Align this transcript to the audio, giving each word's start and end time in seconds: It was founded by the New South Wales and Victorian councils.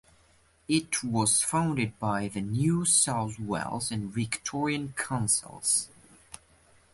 It 0.67 1.03
was 1.03 1.43
founded 1.43 1.99
by 1.99 2.27
the 2.27 2.41
New 2.41 2.85
South 2.85 3.39
Wales 3.39 3.91
and 3.91 4.11
Victorian 4.11 4.95
councils. 4.97 5.89